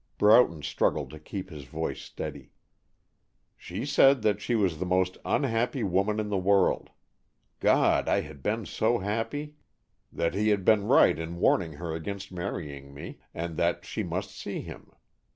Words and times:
Broughton 0.17 0.63
struggled 0.63 1.11
to 1.11 1.19
keep 1.19 1.51
his 1.51 1.65
voice 1.65 2.01
steady. 2.01 2.53
"She 3.55 3.85
said 3.85 4.23
that 4.23 4.41
she 4.41 4.55
was 4.55 4.79
the 4.79 4.85
most 4.87 5.19
unhappy 5.23 5.83
woman 5.83 6.19
in 6.19 6.29
the 6.29 6.39
world, 6.39 6.89
God, 7.59 8.09
I 8.09 8.21
had 8.21 8.41
been 8.41 8.65
so 8.65 8.97
happy! 8.97 9.57
that 10.11 10.33
he 10.33 10.49
had 10.49 10.65
been 10.65 10.85
right 10.87 11.19
in 11.19 11.35
warning 11.37 11.73
her 11.73 11.93
against 11.93 12.31
marrying 12.31 12.95
me, 12.95 13.19
and 13.31 13.57
that 13.57 13.85
she 13.85 14.01
must 14.01 14.31
see 14.35 14.61
him. 14.61 14.91